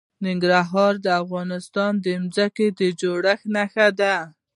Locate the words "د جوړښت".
2.79-3.45